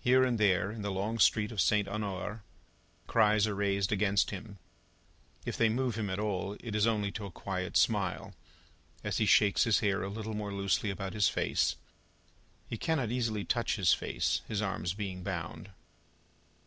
Here 0.00 0.24
and 0.24 0.38
there 0.38 0.70
in 0.72 0.80
the 0.80 0.90
long 0.90 1.18
street 1.18 1.52
of 1.52 1.60
St. 1.60 1.86
Honore, 1.86 2.42
cries 3.06 3.46
are 3.46 3.54
raised 3.54 3.92
against 3.92 4.30
him. 4.30 4.56
If 5.44 5.58
they 5.58 5.68
move 5.68 5.94
him 5.94 6.08
at 6.08 6.18
all, 6.18 6.56
it 6.60 6.74
is 6.74 6.86
only 6.86 7.12
to 7.12 7.26
a 7.26 7.30
quiet 7.30 7.76
smile, 7.76 8.34
as 9.04 9.18
he 9.18 9.26
shakes 9.26 9.64
his 9.64 9.80
hair 9.80 10.02
a 10.02 10.08
little 10.08 10.32
more 10.32 10.54
loosely 10.54 10.88
about 10.88 11.12
his 11.12 11.28
face. 11.28 11.76
He 12.70 12.78
cannot 12.78 13.10
easily 13.10 13.44
touch 13.44 13.76
his 13.76 13.92
face, 13.92 14.40
his 14.48 14.62
arms 14.62 14.94
being 14.94 15.22
bound. 15.22 15.68